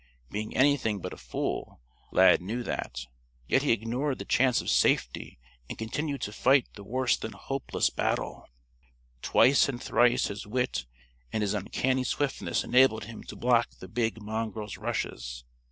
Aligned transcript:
Being 0.31 0.57
anything 0.57 0.99
but 0.99 1.13
a 1.13 1.15
fool 1.15 1.79
Lad 2.11 2.41
knew 2.41 2.63
that; 2.63 3.05
yet 3.47 3.61
he 3.61 3.71
ignored 3.71 4.17
the 4.17 4.25
chance 4.25 4.59
of 4.59 4.67
safety 4.71 5.37
and 5.69 5.77
continued 5.77 6.21
to 6.21 6.33
fight 6.33 6.67
the 6.73 6.83
worse 6.83 7.15
than 7.15 7.33
hopeless 7.33 7.91
battle. 7.91 8.47
Twice 9.21 9.69
and 9.69 9.79
thrice 9.79 10.25
his 10.25 10.47
wit 10.47 10.87
and 11.31 11.43
his 11.43 11.53
uncanny 11.53 12.03
swiftness 12.03 12.63
enabled 12.63 13.03
him 13.05 13.21
to 13.25 13.35
block 13.35 13.69
the 13.77 13.87
big 13.87 14.19
mongrel's 14.19 14.75
rushes. 14.75 15.43